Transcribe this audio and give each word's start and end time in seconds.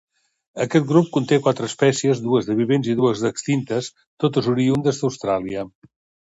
Aquest 0.63 0.85
grup 0.91 1.09
conté 1.17 1.37
quatre 1.47 1.67
espècies, 1.71 2.21
dues 2.29 2.47
de 2.47 2.55
vivents 2.61 2.89
i 2.95 2.95
dues 3.03 3.21
d'extintes, 3.27 3.91
totes 4.25 4.49
oriündes 4.55 5.05
d'Austràlia. 5.05 5.69